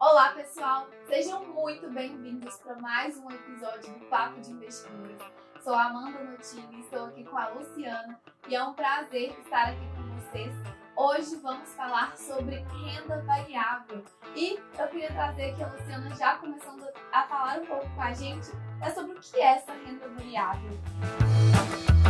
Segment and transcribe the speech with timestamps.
[0.00, 0.88] Olá, pessoal!
[1.08, 5.18] Sejam muito bem-vindos para mais um episódio do Papo de Investidores.
[5.62, 8.18] Sou a Amanda Notini, estou aqui com a Luciana
[8.48, 10.54] e é um prazer estar aqui com vocês.
[10.96, 14.02] Hoje vamos falar sobre renda variável
[14.34, 18.14] e eu queria trazer aqui a Luciana já começando a falar um pouco com a
[18.14, 18.48] gente
[18.82, 20.70] é sobre o que é essa renda variável.
[22.06, 22.09] Oi,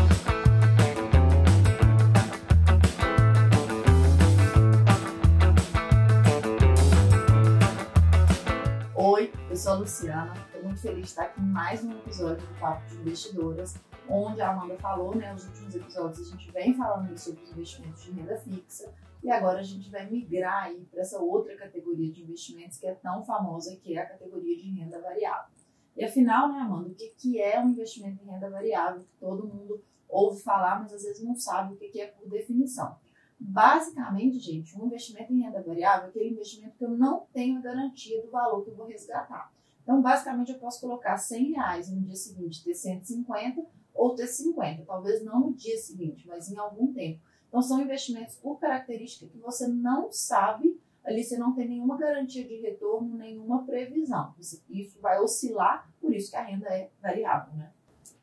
[9.61, 12.89] sou a Luciana, estou muito feliz de estar aqui em mais um episódio do Papo
[12.89, 13.75] de Investidoras,
[14.09, 18.03] onde a Amanda falou, né, nos últimos episódios a gente vem falando sobre os investimentos
[18.03, 18.91] de renda fixa
[19.23, 22.95] e agora a gente vai migrar aí para essa outra categoria de investimentos que é
[22.95, 25.53] tão famosa, que é a categoria de renda variável.
[25.95, 29.47] E afinal, né, Amanda, o que, que é um investimento em renda variável que todo
[29.47, 32.97] mundo ouve falar, mas às vezes não sabe o que, que é por definição?
[33.43, 38.21] Basicamente, gente, um investimento em renda variável é aquele investimento que eu não tenho garantia
[38.21, 39.51] do valor que eu vou resgatar.
[39.83, 44.85] Então, basicamente, eu posso colocar 100 reais no dia seguinte ter 150 ou ter 50,
[44.85, 47.21] talvez não no dia seguinte, mas em algum tempo.
[47.49, 52.47] Então, são investimentos por característica que você não sabe, ali você não tem nenhuma garantia
[52.47, 54.35] de retorno, nenhuma previsão.
[54.39, 57.73] Isso vai oscilar, por isso que a renda é variável, né?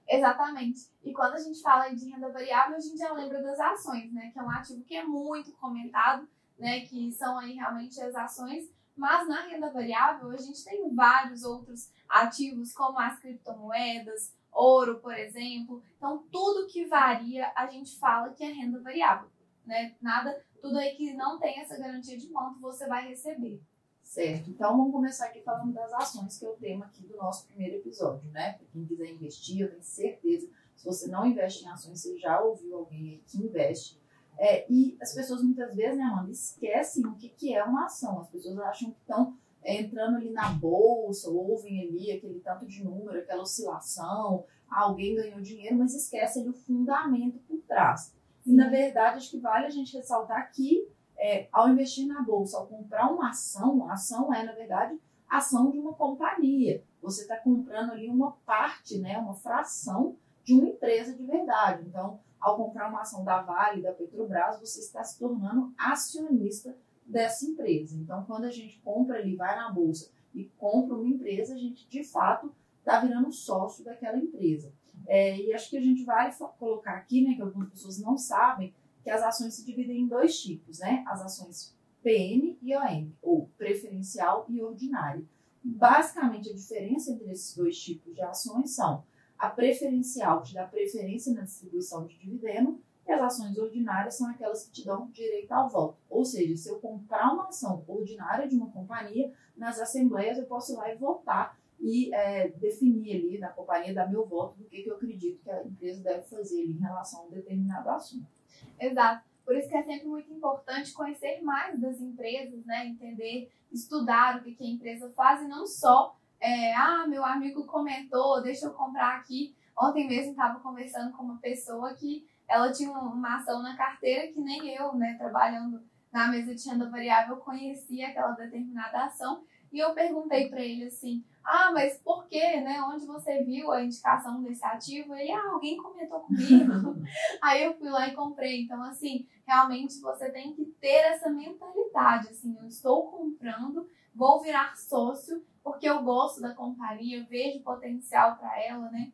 [0.09, 0.89] Exatamente.
[1.03, 4.29] E quando a gente fala de renda variável, a gente já lembra das ações, né?
[4.31, 6.27] Que é um ativo que é muito comentado,
[6.57, 6.81] né?
[6.81, 8.71] Que são aí realmente as ações.
[8.95, 15.13] Mas na renda variável, a gente tem vários outros ativos, como as criptomoedas, ouro, por
[15.13, 15.83] exemplo.
[15.97, 19.29] Então, tudo que varia, a gente fala que é renda variável,
[19.65, 19.95] né?
[20.01, 23.61] Nada, tudo aí que não tem essa garantia de quanto você vai receber.
[24.07, 27.45] Certo, então vamos começar aqui falando das ações, que é o tema aqui do nosso
[27.45, 28.53] primeiro episódio, né?
[28.53, 32.41] Para quem quiser investir, eu tenho certeza, se você não investe em ações, você já
[32.41, 33.99] ouviu alguém aí que investe.
[34.39, 38.21] É, e as pessoas muitas vezes, né, Amanda, esquecem o que, que é uma ação.
[38.21, 42.83] As pessoas acham que estão é, entrando ali na bolsa, ouvem ali aquele tanto de
[42.85, 48.15] número, aquela oscilação, alguém ganhou dinheiro, mas esquece ali o fundamento por trás.
[48.45, 50.87] E na verdade, acho que vale a gente ressaltar que
[51.17, 55.71] é, ao investir na bolsa, ao comprar uma ação, a ação é, na verdade, ação
[55.71, 56.83] de uma companhia.
[57.01, 61.83] Você está comprando ali uma parte, né, uma fração de uma empresa de verdade.
[61.87, 67.45] Então, ao comprar uma ação da Vale, da Petrobras, você está se tornando acionista dessa
[67.45, 67.97] empresa.
[67.97, 71.87] Então, quando a gente compra ali, vai na bolsa e compra uma empresa, a gente
[71.89, 74.71] de fato está virando sócio daquela empresa.
[75.07, 78.73] É, e acho que a gente vai colocar aqui, né, que algumas pessoas não sabem,
[79.07, 81.01] que as ações se dividem em dois tipos, né?
[81.07, 81.73] As ações
[82.03, 85.23] PN e ON, ou preferencial e ordinária.
[85.63, 89.05] Basicamente, a diferença entre esses dois tipos de ações são
[89.39, 94.29] a preferencial, que te dá preferência na distribuição de dividendo, e as ações ordinárias são
[94.29, 95.97] aquelas que te dão direito ao voto.
[96.09, 100.73] Ou seja, se eu comprar uma ação ordinária de uma companhia, nas assembleias eu posso
[100.73, 104.83] ir lá e votar e é, definir ali na companhia, dar meu voto do que,
[104.83, 108.36] que eu acredito que a empresa deve fazer em relação a um determinado assunto.
[108.79, 109.25] Exato.
[109.45, 112.87] Por isso que é sempre muito importante conhecer mais das empresas, né?
[112.87, 117.65] Entender, estudar o que, que a empresa faz e não só, é, ah, meu amigo
[117.65, 119.55] comentou, deixa eu comprar aqui.
[119.77, 124.39] Ontem mesmo estava conversando com uma pessoa que ela tinha uma ação na carteira que
[124.39, 125.81] nem eu, né, trabalhando
[126.11, 129.43] na mesa de renda variável, conhecia aquela determinada ação.
[129.71, 132.81] E eu perguntei para ele assim: ah, mas por quê, né?
[132.81, 135.15] Onde você viu a indicação desse ativo?
[135.15, 137.01] Ele, ah, alguém comentou comigo.
[137.41, 138.63] Aí eu fui lá e comprei.
[138.63, 144.75] Então, assim, realmente você tem que ter essa mentalidade, assim, eu estou comprando, vou virar
[144.75, 149.13] sócio, porque eu gosto da companhia, vejo potencial para ela, né?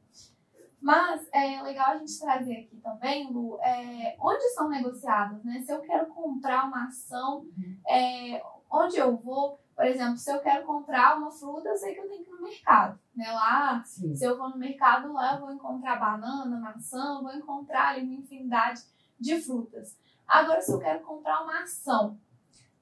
[0.81, 5.61] Mas é legal a gente trazer aqui também, Lu, é, onde são negociadas, né?
[5.61, 7.77] Se eu quero comprar uma ação, uhum.
[7.87, 11.99] é, onde eu vou, por exemplo, se eu quero comprar uma fruta, eu sei que
[12.01, 12.99] eu tenho que ir no mercado.
[13.15, 13.31] Né?
[13.31, 14.15] Lá, Sim.
[14.15, 18.15] se eu for no mercado, lá eu vou encontrar banana, maçã, vou encontrar ali uma
[18.15, 18.81] infinidade
[19.19, 19.97] de frutas.
[20.27, 22.19] Agora, se eu quero comprar uma ação,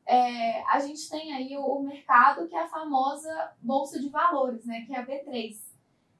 [0.05, 4.65] é, a gente tem aí o, o, mercado que é a famosa Bolsa de Valores,
[4.65, 4.81] né?
[4.85, 5.57] que é a B3.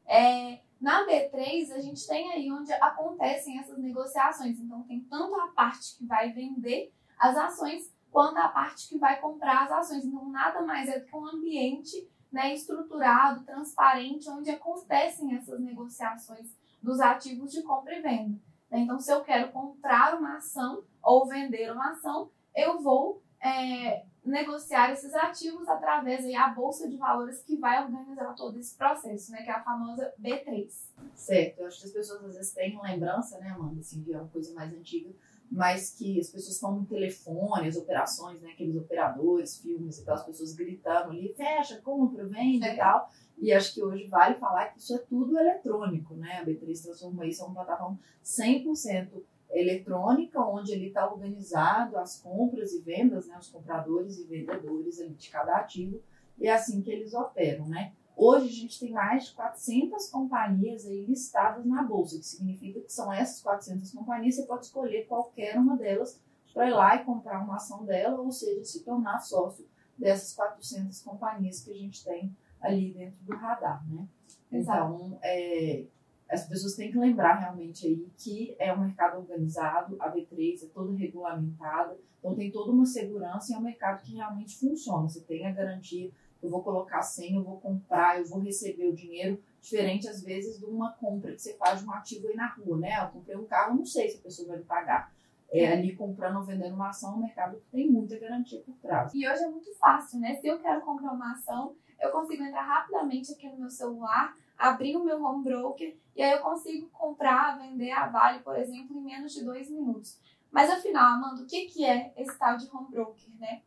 [0.08, 4.60] É, na B3, a gente tem aí onde acontecem essas negociações.
[4.60, 9.20] Então, tem tanto a parte que vai vender as ações, quanto a parte que vai
[9.20, 10.06] comprar as ações.
[10.06, 16.56] Então, nada mais é do que um ambiente né, estruturado, transparente, onde acontecem essas negociações
[16.82, 18.40] dos ativos de compra e venda.
[18.72, 24.92] Então, se eu quero comprar uma ação ou vender uma ação, eu vou é, negociar
[24.92, 29.50] esses ativos através da bolsa de valores que vai organizar todo esse processo, né, que
[29.50, 30.70] é a famosa B3.
[31.16, 34.28] Certo, eu acho que as pessoas às vezes têm lembrança, né, Amanda, assim, de uma
[34.28, 35.14] coisa mais antiga,
[35.52, 40.16] mas que as pessoas estão no telefone, as operações, né, aqueles operadores, filmes e tal,
[40.16, 42.74] as pessoas gritando ali, fecha, compra, vende é.
[42.74, 43.10] e tal.
[43.38, 46.38] E acho que hoje vale falar que isso é tudo eletrônico, né?
[46.38, 49.10] A B3 transformou isso em uma plataforma 100%
[49.50, 53.38] eletrônica, onde ele está organizado as compras e vendas, né?
[53.38, 56.02] Os compradores e vendedores ali de cada ativo,
[56.38, 57.94] e é assim que eles operam, né?
[58.24, 62.94] Hoje a gente tem mais de 400 companhias aí listadas na bolsa, que significa que
[62.94, 66.22] são essas 400 companhias, você pode escolher qualquer uma delas
[66.54, 71.02] para ir lá e comprar uma ação dela, ou seja, se tornar sócio dessas 400
[71.02, 72.32] companhias que a gente tem
[72.62, 74.08] ali dentro do radar, né?
[74.52, 75.86] Então, é,
[76.30, 80.68] as pessoas têm que lembrar realmente aí que é um mercado organizado, a B3 é
[80.68, 85.10] toda regulamentada, então tem toda uma segurança e é um mercado que realmente funciona.
[85.10, 88.96] Você tem a garantia eu vou colocar 100, eu vou comprar, eu vou receber o
[88.96, 92.48] dinheiro, diferente às vezes de uma compra que você faz de um ativo aí na
[92.48, 93.04] rua, né?
[93.04, 95.14] Eu comprei um carro, não sei se a pessoa vai me pagar.
[95.54, 99.14] É, ali comprando ou vendendo uma ação, é um mercado tem muita garantia por trás.
[99.14, 100.36] E hoje é muito fácil, né?
[100.36, 104.96] Se eu quero comprar uma ação, eu consigo entrar rapidamente aqui no meu celular, abrir
[104.96, 109.04] o meu home broker e aí eu consigo comprar, vender a Vale, por exemplo, em
[109.04, 110.20] menos de dois minutos.
[110.50, 113.62] Mas afinal, Amanda, o que, que é esse tal de home broker, né?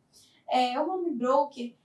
[0.49, 1.75] É, o home broker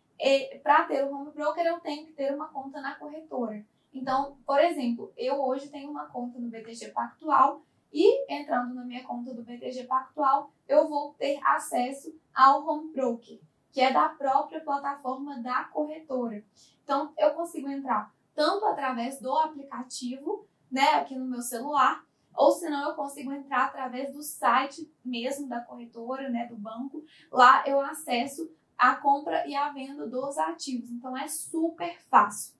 [0.62, 3.64] para ter o home broker, eu tenho que ter uma conta na corretora.
[3.93, 7.62] Então, por exemplo, eu hoje tenho uma conta no BTG Pactual
[7.93, 13.40] e entrando na minha conta do BTG Pactual, eu vou ter acesso ao home broker,
[13.72, 16.44] que é da própria plataforma da corretora.
[16.84, 22.88] Então, eu consigo entrar tanto através do aplicativo, né, aqui no meu celular, ou senão
[22.88, 27.05] eu consigo entrar através do site mesmo da corretora, né, do banco.
[27.31, 28.50] Lá eu acesso
[28.81, 30.91] a compra e a venda dos ativos.
[30.91, 32.55] Então é super fácil.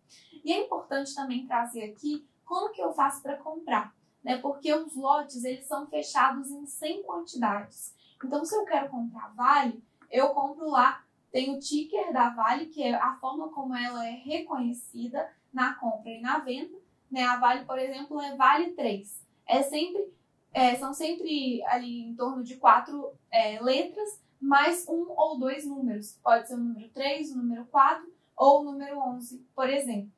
[0.45, 4.37] E é importante também trazer aqui como que eu faço para comprar, né?
[4.37, 7.95] Porque os lotes eles são fechados em 100 quantidades.
[8.23, 11.03] Então se eu quero comprar Vale, eu compro lá,
[11.33, 16.11] tem o ticker da Vale, que é a forma como ela é reconhecida na compra
[16.11, 16.77] e na venda,
[17.11, 17.25] né?
[17.25, 19.27] A Vale, por exemplo, é Vale 3.
[19.47, 20.07] É sempre
[20.53, 26.19] é, são sempre ali em torno de quatro é, letras mais um ou dois números.
[26.23, 30.11] Pode ser o número 3, o número 4 ou o número 11, por exemplo.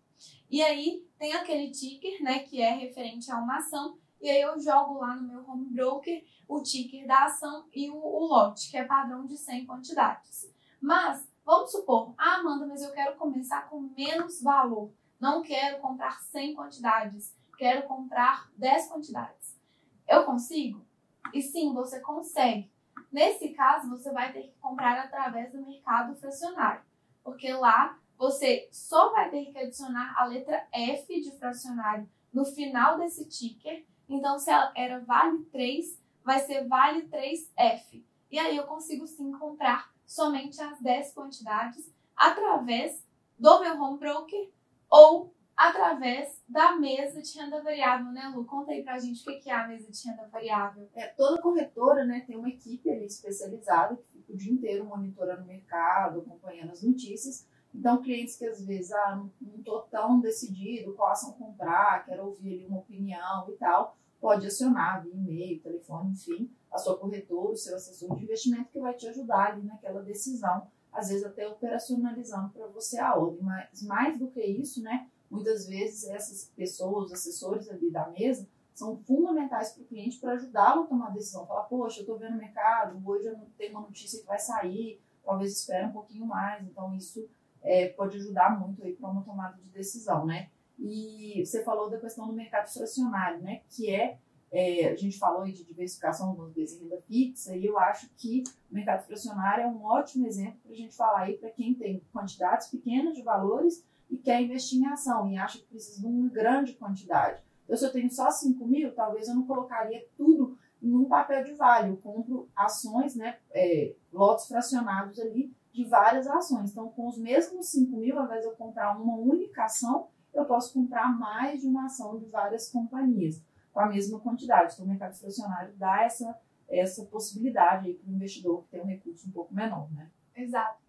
[0.48, 4.60] E aí tem aquele ticker, né, que é referente a uma ação, e aí eu
[4.60, 8.76] jogo lá no meu home broker o ticker da ação e o, o lote, que
[8.76, 10.48] é padrão de 100 quantidades.
[10.80, 14.92] Mas, vamos supor, ah, Amanda, mas eu quero começar com menos valor.
[15.18, 19.58] Não quero comprar 100 quantidades, quero comprar 10 quantidades.
[20.06, 20.84] Eu consigo?
[21.32, 22.70] E sim, você consegue.
[23.12, 26.82] Nesse caso, você vai ter que comprar através do mercado fracionário,
[27.22, 32.98] porque lá você só vai ter que adicionar a letra F de fracionário no final
[32.98, 33.84] desse ticker.
[34.08, 38.02] Então, se ela era vale 3, vai ser vale 3F.
[38.30, 43.04] E aí eu consigo sim comprar somente as 10 quantidades através
[43.38, 44.50] do meu home broker
[44.88, 48.44] ou através da mesa de renda variável, né, Lu?
[48.44, 50.88] Conta aí pra gente o que é a mesa de renda variável.
[50.94, 55.42] É, toda corretora, né, tem uma equipe ali especializada que fica o dia inteiro monitorando
[55.42, 57.46] o mercado, acompanhando as notícias.
[57.74, 62.54] Então, clientes que às vezes, ah, não, tô tão decidido qual ação comprar, quero ouvir
[62.54, 67.56] ali uma opinião e tal, pode acionar via e-mail, telefone, enfim, a sua corretora, o
[67.56, 72.50] seu assessor de investimento que vai te ajudar ali naquela decisão, às vezes até operacionalizando
[72.50, 73.42] para você a ordem.
[73.42, 78.98] Mas mais do que isso, né, Muitas vezes essas pessoas, assessores ali da mesa, são
[78.98, 81.46] fundamentais para o cliente para ajudá-lo a tomar a decisão.
[81.46, 84.38] Falar, poxa, eu estou vendo o mercado, hoje eu não tenho uma notícia que vai
[84.38, 86.62] sair, talvez espere um pouquinho mais.
[86.66, 87.26] Então, isso
[87.62, 90.50] é, pode ajudar muito aí para uma tomada de decisão, né?
[90.78, 93.62] E você falou da questão do mercado fracionário, né?
[93.70, 94.18] Que é,
[94.50, 98.10] é a gente falou aí de diversificação algumas vezes em renda fixa, e eu acho
[98.18, 101.72] que o mercado fracionário é um ótimo exemplo para a gente falar aí para quem
[101.72, 103.82] tem quantidades pequenas de valores
[104.12, 107.42] e quer investir em ação e acha que precisa de uma grande quantidade.
[107.64, 111.42] Então, se eu tenho só 5 mil, talvez eu não colocaria tudo em um papel
[111.42, 111.88] de vale.
[111.88, 116.70] Eu compro ações, né, é, lotes fracionados ali de várias ações.
[116.70, 120.44] Então, com os mesmos 5 mil, ao invés de eu comprar uma única ação, eu
[120.44, 123.42] posso comprar mais de uma ação de várias companhias
[123.72, 124.74] com a mesma quantidade.
[124.74, 126.38] Então, o mercado fracionário dá essa,
[126.68, 130.10] essa possibilidade para o investidor que tem um recurso um pouco menor, né?
[130.34, 130.80] Exato.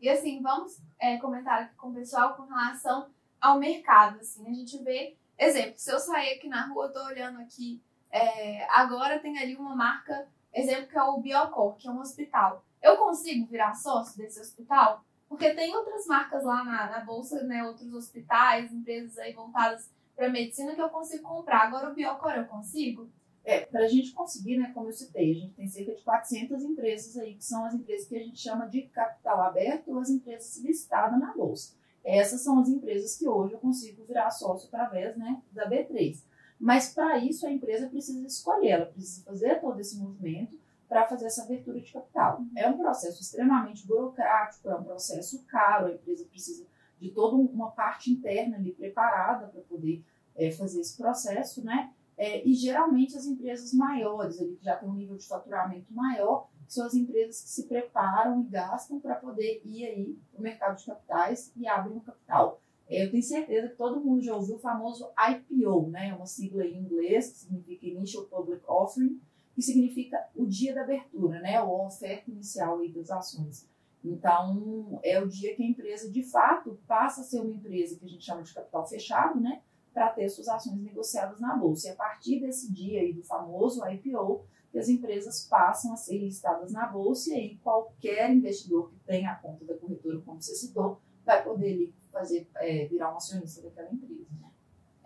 [0.00, 4.20] E assim, vamos é, comentar aqui com o pessoal com relação ao mercado.
[4.20, 7.82] Assim, a gente vê, exemplo, se eu sair aqui na rua, eu tô olhando aqui,
[8.10, 12.64] é, agora tem ali uma marca, exemplo, que é o Biocor, que é um hospital.
[12.82, 15.04] Eu consigo virar sócio desse hospital?
[15.28, 17.62] Porque tem outras marcas lá na, na bolsa, né?
[17.64, 21.62] Outros hospitais, empresas aí voltadas para medicina que eu consigo comprar.
[21.62, 23.08] Agora o Biocor eu consigo?
[23.50, 26.62] É, para a gente conseguir, né, como eu citei, a gente tem cerca de 400
[26.62, 30.08] empresas aí, que são as empresas que a gente chama de capital aberto ou as
[30.08, 31.74] empresas listadas na bolsa.
[32.04, 36.22] Essas são as empresas que hoje eu consigo virar sócio através né, da B3.
[36.60, 40.56] Mas para isso a empresa precisa escolher, ela precisa fazer todo esse movimento
[40.88, 42.44] para fazer essa abertura de capital.
[42.54, 46.64] É um processo extremamente burocrático, é um processo caro, a empresa precisa
[47.00, 50.04] de toda uma parte interna ali preparada para poder
[50.36, 51.92] é, fazer esse processo, né?
[52.20, 56.50] É, e geralmente as empresas maiores, ali, que já têm um nível de faturamento maior,
[56.68, 60.76] são as empresas que se preparam e gastam para poder ir aí para o mercado
[60.76, 62.60] de capitais e abrem um capital.
[62.86, 66.12] É, eu tenho certeza que todo mundo já ouviu o famoso IPO, né?
[66.12, 69.18] uma sigla em inglês que significa Initial Public Offering,
[69.54, 71.58] que significa o dia da abertura, né?
[71.62, 73.66] ou a oferta inicial aí das ações.
[74.04, 78.04] Então, é o dia que a empresa, de fato, passa a ser uma empresa que
[78.04, 79.62] a gente chama de capital fechado, né?
[79.92, 81.88] Para ter suas ações negociadas na bolsa.
[81.88, 86.18] E a partir desse dia aí do famoso IPO, que as empresas passam a ser
[86.18, 90.54] listadas na bolsa e aí qualquer investidor que tenha a conta da corretora, como você
[90.54, 94.28] citou, vai poder fazer é, virar um acionista daquela empresa.
[94.40, 94.48] Né?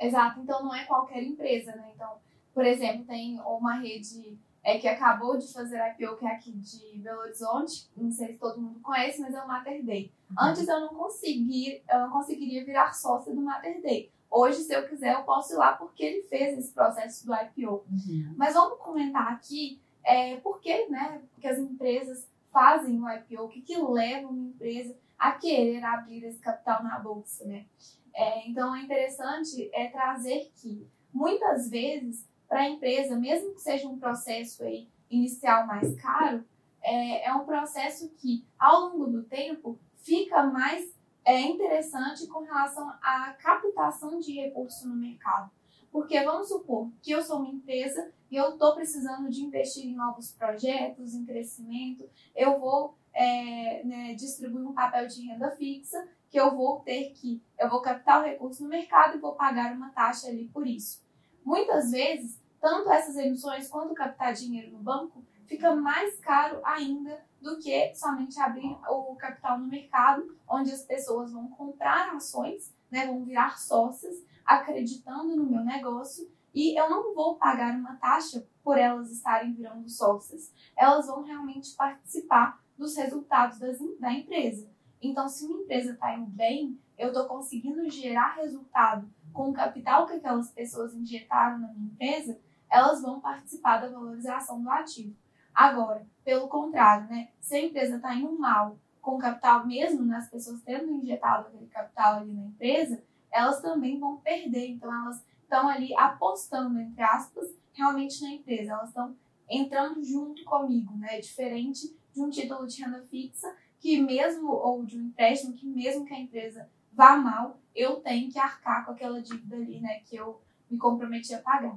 [0.00, 0.40] Exato.
[0.40, 1.92] Então não é qualquer empresa, né?
[1.94, 2.18] Então,
[2.52, 6.98] por exemplo, tem uma rede é, que acabou de fazer IPO, que é aqui de
[6.98, 10.12] Belo Horizonte, não sei se todo mundo conhece, mas é o Mater Day.
[10.30, 10.36] Uhum.
[10.38, 14.10] Antes eu não consegui, eu não conseguiria virar sócia do Mater Day.
[14.36, 17.84] Hoje, se eu quiser, eu posso ir lá porque ele fez esse processo do IPO.
[17.88, 18.34] Uhum.
[18.36, 23.48] Mas vamos comentar aqui é, por que, né, que as empresas fazem o IPO, o
[23.48, 27.64] que, que leva uma empresa a querer abrir esse capital na bolsa, né?
[28.12, 33.88] É, então, é interessante é trazer que, muitas vezes, para a empresa, mesmo que seja
[33.88, 36.44] um processo aí, inicial mais caro,
[36.82, 40.92] é, é um processo que, ao longo do tempo, fica mais
[41.24, 45.50] é interessante com relação à captação de recursos no mercado.
[45.90, 49.94] Porque vamos supor que eu sou uma empresa e eu estou precisando de investir em
[49.94, 56.40] novos projetos, em crescimento, eu vou é, né, distribuir um papel de renda fixa que
[56.40, 59.90] eu vou ter que, eu vou captar o recurso no mercado e vou pagar uma
[59.90, 61.00] taxa ali por isso.
[61.44, 67.58] Muitas vezes, tanto essas emissões quanto captar dinheiro no banco fica mais caro ainda do
[67.58, 73.22] que somente abrir o capital no mercado, onde as pessoas vão comprar ações, né, vão
[73.22, 79.10] virar sócias, acreditando no meu negócio, e eu não vou pagar uma taxa por elas
[79.10, 80.54] estarem virando sócias.
[80.74, 84.70] Elas vão realmente participar dos resultados das, da empresa.
[85.02, 90.06] Então, se uma empresa está indo bem, eu estou conseguindo gerar resultado com o capital
[90.06, 92.38] que aquelas pessoas injetaram na minha empresa,
[92.70, 95.14] elas vão participar da valorização do ativo.
[95.54, 97.28] Agora, pelo contrário, né?
[97.40, 102.16] Se a empresa está indo mal com capital, mesmo nas pessoas tendo injetado aquele capital
[102.16, 104.70] ali na empresa, elas também vão perder.
[104.70, 108.72] Então, elas estão ali apostando, entre aspas, realmente na empresa.
[108.72, 109.14] Elas estão
[109.48, 111.20] entrando junto comigo, né?
[111.20, 116.04] Diferente de um título de renda fixa, que mesmo, ou de um empréstimo, que mesmo
[116.04, 120.00] que a empresa vá mal, eu tenho que arcar com aquela dívida ali, né?
[120.06, 121.76] Que eu me comprometi a pagar.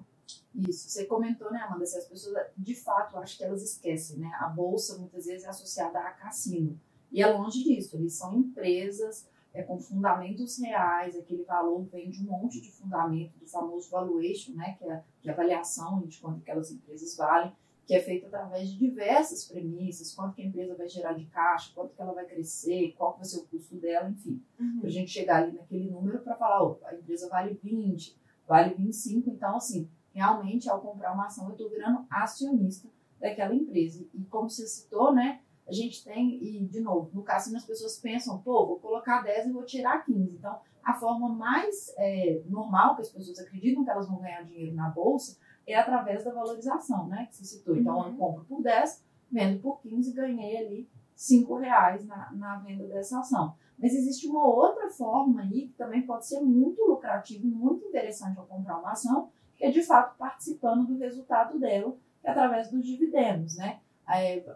[0.56, 4.32] Isso, você comentou, né, Amanda, se as pessoas, de fato, acho que elas esquecem, né?
[4.40, 6.80] A bolsa muitas vezes é associada a cassino.
[7.12, 12.22] E é longe disso, eles são empresas é, com fundamentos reais, aquele valor vem de
[12.22, 16.72] um monte de fundamento, do famoso valuation, né, que é de avaliação de quanto aquelas
[16.72, 17.52] empresas valem,
[17.88, 21.72] que é feito através de diversas premissas, quanto que a empresa vai gerar de caixa,
[21.74, 24.44] quanto que ela vai crescer, qual vai ser o custo dela, enfim.
[24.60, 24.80] Uhum.
[24.82, 28.16] Para a gente chegar ali naquele número para falar, oh, a empresa vale 20,
[28.46, 34.04] vale 25, então assim, realmente, ao comprar uma ação, eu estou virando acionista daquela empresa.
[34.16, 38.00] E como você citou, né, a gente tem, e de novo, no caso, as pessoas
[38.00, 40.36] pensam, pô, vou colocar 10 e vou tirar 15.
[40.36, 44.76] Então, a forma mais é, normal que as pessoas acreditam que elas vão ganhar dinheiro
[44.76, 47.76] na bolsa é através da valorização, né, que você citou.
[47.78, 48.08] Então, uhum.
[48.08, 52.88] eu compro por 10, vendo por 15 e ganhei ali 5 reais na, na venda
[52.88, 53.54] dessa ação.
[53.78, 58.48] Mas existe uma outra forma aí que também pode ser muito lucrativo, muito interessante ao
[58.48, 63.80] comprar uma ação, que é de fato participando do resultado dela, através dos dividendos, né?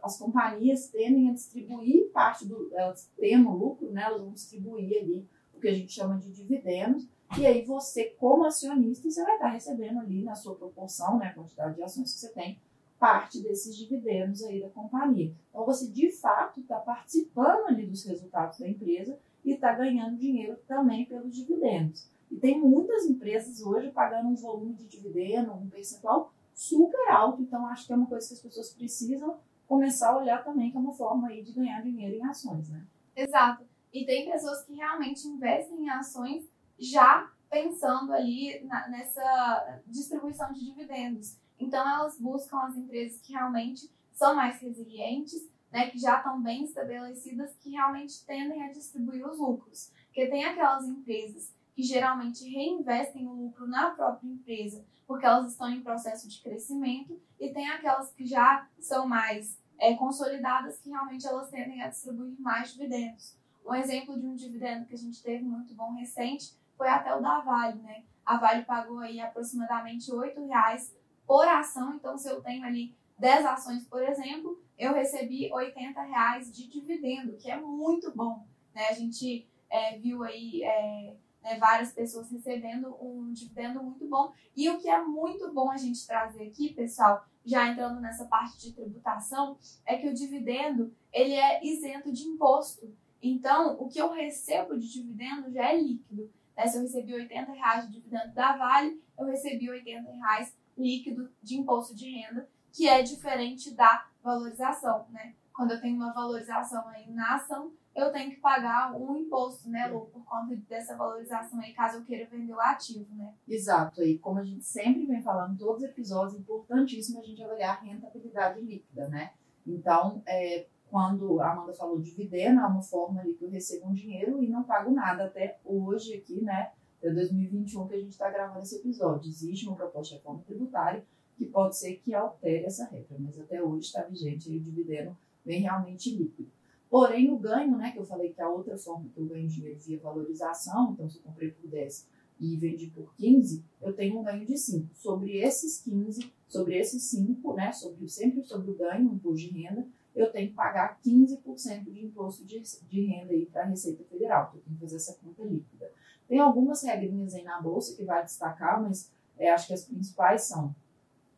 [0.01, 4.03] As companhias tendem a distribuir parte do, elas tendo lucro, né?
[4.03, 8.43] Elas vão distribuir ali o que a gente chama de dividendos, e aí você, como
[8.43, 12.20] acionista, você vai estar recebendo ali na sua proporção, né, a quantidade de ações que
[12.20, 12.60] você tem,
[13.00, 15.34] parte desses dividendos aí da companhia.
[15.50, 20.58] Então você de fato está participando ali dos resultados da empresa e está ganhando dinheiro
[20.67, 22.08] também pelos dividendos.
[22.32, 27.42] E tem muitas empresas hoje pagando um volume de dividendo, um percentual super alto.
[27.42, 30.78] Então, acho que é uma coisa que as pessoas precisam começar a olhar também, que
[30.78, 32.86] é uma forma aí de ganhar dinheiro em ações, né?
[33.16, 33.66] Exato.
[33.94, 40.66] E tem pessoas que realmente investem em ações já pensando ali na, nessa distribuição de
[40.66, 41.38] dividendos.
[41.60, 46.64] Então, elas buscam as empresas que realmente são mais resilientes, né, que já estão bem
[46.64, 49.92] estabelecidas, que realmente tendem a distribuir os lucros.
[50.06, 55.70] Porque tem aquelas empresas que geralmente reinvestem o lucro na própria empresa, porque elas estão
[55.70, 61.25] em processo de crescimento, e tem aquelas que já são mais é, consolidadas, que realmente
[61.25, 63.36] elas tendem a distribuir mais dividendos.
[63.66, 67.22] Um exemplo de um dividendo que a gente teve muito bom recente foi até o
[67.22, 68.04] da Vale, né?
[68.25, 73.46] A Vale pagou aí aproximadamente R$ reais por ação, então se eu tenho ali 10
[73.46, 75.74] ações, por exemplo, eu recebi R$
[76.08, 78.88] reais de dividendo, que é muito bom, né?
[78.90, 84.32] A gente é, viu aí é, né, várias pessoas recebendo um dividendo muito bom.
[84.56, 88.60] E o que é muito bom a gente trazer aqui, pessoal, já entrando nessa parte
[88.60, 92.94] de tributação, é que o dividendo ele é isento de imposto.
[93.22, 96.32] Então, o que eu recebo de dividendo já é líquido.
[96.56, 96.68] Né?
[96.68, 101.58] Se eu recebi 80 reais de dividendo da Vale, eu recebi 80 reais líquido de
[101.58, 105.06] imposto de renda, que é diferente da valorização.
[105.10, 105.36] Né?
[105.54, 109.88] Quando eu tenho uma valorização aí na ação, eu tenho que pagar um imposto, né,
[109.88, 113.34] Lu, por conta dessa valorização aí, caso eu queira vender o ativo, né?
[113.48, 114.02] Exato.
[114.04, 117.78] E como a gente sempre vem falando todos os episódios, é importantíssimo a gente avaliar
[117.78, 119.32] a rentabilidade líquida, né?
[119.68, 123.94] Então, é, quando a Amanda falou dividendo, é uma forma ali que eu recebo um
[123.94, 126.72] dinheiro e não pago nada até hoje aqui, né?
[127.00, 129.30] Até 2021 que a gente está gravando esse episódio.
[129.30, 131.04] Existe uma proposta de reforma tributária
[131.38, 135.18] que pode ser que altere essa regra, mas até hoje está vigente e o dividendo
[135.46, 136.52] vem realmente líquido.
[136.92, 139.80] Porém, o ganho, né, que eu falei que a outra forma que eu ganho dinheiro
[139.80, 142.06] via valorização, então se eu comprei por 10
[142.38, 144.94] e vendi por 15, eu tenho um ganho de 5.
[144.94, 149.62] Sobre esses 15, sobre esses 5, né, sobre, sempre sobre o ganho, o imposto de
[149.62, 154.50] renda, eu tenho que pagar 15% de imposto de, de renda para a Receita Federal,
[154.50, 155.90] então eu tenho que fazer essa conta líquida.
[156.28, 160.42] Tem algumas regrinhas aí na bolsa que vai destacar, mas é, acho que as principais
[160.42, 160.76] são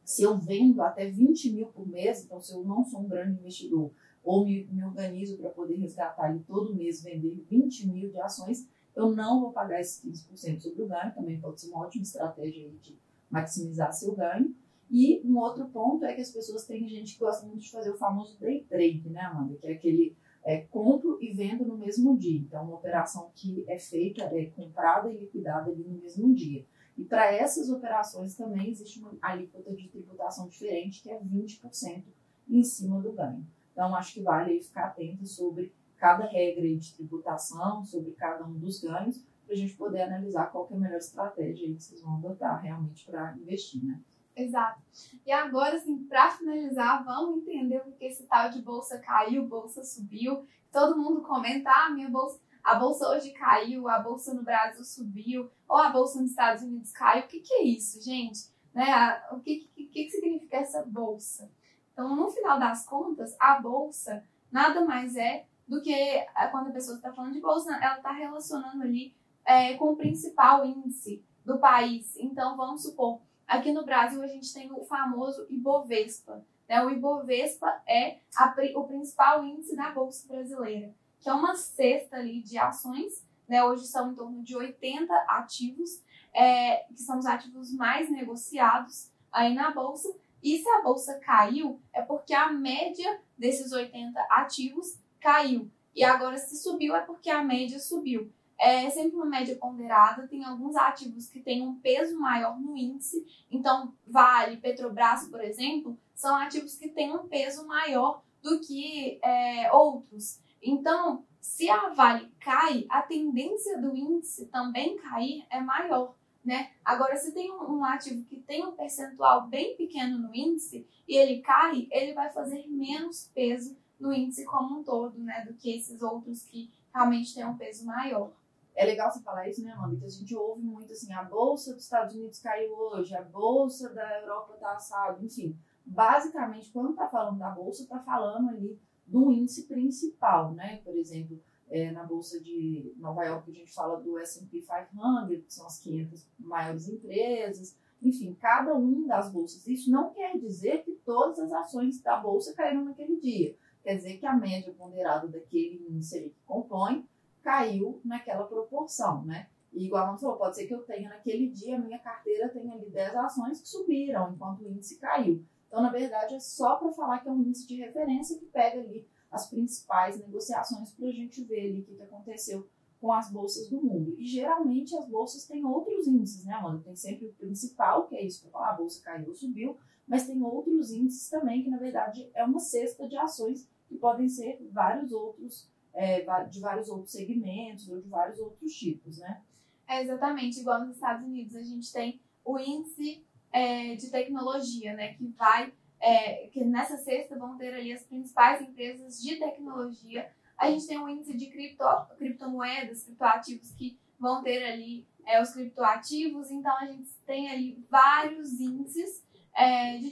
[0.04, 3.40] se eu vendo até 20 mil por mês, então se eu não sou um grande
[3.40, 3.92] investidor,
[4.24, 8.68] ou me, me organizo para poder resgatar ali todo mês, vender 20 mil de ações,
[8.96, 12.70] eu não vou pagar esses 15% sobre o ganho, também pode ser uma ótima estratégia
[12.82, 12.98] de
[13.30, 14.56] maximizar seu ganho.
[14.90, 17.90] E um outro ponto é que as pessoas têm gente que gosta muito de fazer
[17.90, 19.56] o famoso day trade, né, Amanda?
[19.56, 22.40] Que é aquele é, compro e vendo no mesmo dia.
[22.40, 26.64] Então, uma operação que é feita, é comprada e liquidada ali no mesmo dia.
[26.96, 32.04] E para essas operações também existe uma alíquota de tributação diferente, que é 20%
[32.50, 33.44] em cima do ganho.
[33.74, 38.80] Então, acho que vale ficar atento sobre cada regra de tributação, sobre cada um dos
[38.82, 42.62] ganhos, para a gente poder analisar qual é a melhor estratégia que vocês vão adotar
[42.62, 44.00] realmente para investir, né?
[44.36, 44.82] Exato.
[45.26, 49.84] E agora, assim, para finalizar, vamos entender o que esse tal de bolsa caiu, bolsa
[49.84, 50.46] subiu.
[50.72, 55.50] Todo mundo comenta, ah, minha bolsa, a bolsa hoje caiu, a bolsa no Brasil subiu,
[55.68, 57.26] ou a bolsa nos Estados Unidos caiu.
[57.26, 58.52] O que, que é isso, gente?
[58.74, 58.86] Né?
[59.32, 61.50] O que, que, que significa essa bolsa?
[61.94, 66.74] Então, no final das contas, a bolsa nada mais é do que é, quando a
[66.74, 71.58] pessoa está falando de bolsa, ela está relacionando ali é, com o principal índice do
[71.58, 72.16] país.
[72.18, 76.44] Então, vamos supor, aqui no Brasil a gente tem o famoso Ibovespa.
[76.68, 76.84] Né?
[76.84, 82.42] O Ibovespa é a, o principal índice da Bolsa Brasileira, que é uma cesta ali
[82.42, 83.26] de ações.
[83.48, 83.64] Né?
[83.64, 86.02] Hoje são em torno de 80 ativos,
[86.34, 90.14] é, que são os ativos mais negociados aí na Bolsa.
[90.44, 95.72] E se a bolsa caiu, é porque a média desses 80 ativos caiu.
[95.96, 98.30] E agora, se subiu, é porque a média subiu.
[98.60, 103.26] É sempre uma média ponderada, tem alguns ativos que têm um peso maior no índice.
[103.50, 109.72] Então, Vale, Petrobras, por exemplo, são ativos que têm um peso maior do que é,
[109.72, 110.40] outros.
[110.62, 116.72] Então, se a Vale cai, a tendência do índice também cair é maior né?
[116.84, 121.42] Agora, se tem um, ativo que tem um percentual bem pequeno no índice e ele
[121.42, 125.46] cai, ele vai fazer menos peso no índice como um todo, né?
[125.46, 128.32] Do que esses outros que realmente têm um peso maior.
[128.76, 129.98] É legal você falar isso, né, Amanda?
[129.98, 133.90] Que a gente ouve muito assim, a bolsa dos Estados Unidos caiu hoje, a bolsa
[133.90, 135.56] da Europa tá assado, enfim.
[135.86, 140.78] Basicamente, quando tá falando da bolsa, tá falando ali do índice principal, né?
[140.84, 141.40] Por exemplo,
[141.74, 145.80] é, na Bolsa de Nova York, a gente fala do S&P 500, que são as
[145.80, 149.66] 500 maiores empresas, enfim, cada um das bolsas.
[149.66, 153.58] Isso não quer dizer que todas as ações da Bolsa caíram naquele dia.
[153.82, 157.08] Quer dizer que a média ponderada daquele índice que compõe
[157.42, 159.48] caiu naquela proporção, né?
[159.74, 162.76] E igual a falou, pode ser que eu tenha naquele dia, a minha carteira tenha
[162.76, 165.44] ali 10 ações que subiram, enquanto o índice caiu.
[165.68, 168.80] Então, na verdade, é só para falar que é um índice de referência que pega
[168.80, 172.68] ali as principais negociações para a gente ver ali o que, que aconteceu
[173.02, 174.16] com as bolsas do mundo.
[174.18, 176.84] E geralmente as bolsas têm outros índices, né, Amanda?
[176.84, 179.76] Tem sempre o principal, que é isso, falar, ah, a bolsa caiu ou subiu,
[180.08, 184.30] mas tem outros índices também, que na verdade é uma cesta de ações que podem
[184.30, 189.42] ser vários outros, é, de vários outros segmentos ou de vários outros tipos, né?
[189.88, 195.14] É exatamente igual nos Estados Unidos, a gente tem o índice é, de tecnologia, né,
[195.14, 200.30] que vai, é, que nessa cesta vão ter ali as principais empresas de tecnologia.
[200.58, 201.86] A gente tem o índice de cripto,
[202.18, 208.60] criptomoedas, criptoativos que vão ter ali é, os criptoativos, então a gente tem ali vários
[208.60, 209.24] índices
[209.56, 210.12] é, de,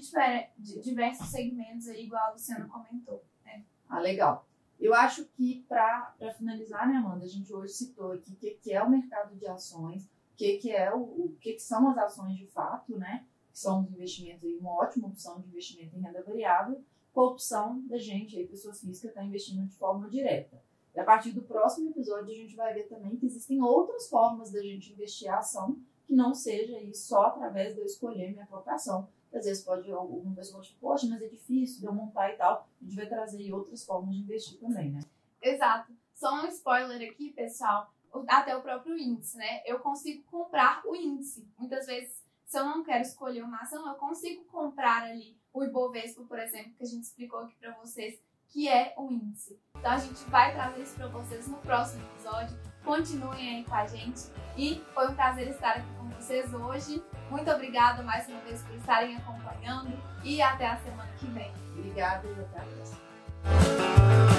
[0.58, 3.22] de, diversos segmentos, aí, igual a Luciana comentou.
[3.44, 3.66] Né?
[3.90, 4.48] Ah, legal.
[4.80, 8.74] Eu acho que, para finalizar, né, Amanda, a gente hoje citou aqui o que, que
[8.74, 11.98] é o mercado de ações, o que, que, é o, o que, que são as
[11.98, 13.26] ações de fato, né?
[13.52, 16.82] Que são os investimentos uma ótima opção de investimento em renda variável,
[17.14, 20.62] com a opção da gente, aí, pessoa física, estar tá investindo de forma direta.
[20.96, 24.52] E a partir do próximo episódio, a gente vai ver também que existem outras formas
[24.52, 28.46] da gente investir a ação que não seja aí só através de eu escolher minha
[28.46, 32.32] própria ação às vezes pode alguma pessoa tipo, poxa, mas é difícil de eu montar
[32.32, 32.68] e tal.
[32.82, 35.02] A gente vai trazer outras formas de investir também, né?
[35.42, 35.94] Exato.
[36.14, 37.92] Só um spoiler aqui, pessoal.
[38.28, 39.62] Até o próprio índice, né?
[39.66, 41.48] Eu consigo comprar o índice.
[41.58, 42.21] Muitas vezes,
[42.52, 46.74] se eu não quero escolher uma ação, eu consigo comprar ali o Ibovespa, por exemplo,
[46.78, 49.58] que a gente explicou aqui para vocês, que é o índice.
[49.78, 52.60] Então a gente vai trazer isso para vocês no próximo episódio.
[52.84, 54.24] Continuem aí com a gente
[54.58, 57.02] e foi um prazer estar aqui com vocês hoje.
[57.30, 61.54] Muito obrigada mais uma vez por estarem acompanhando e até a semana que vem.
[61.78, 64.31] Obrigada e até a próxima.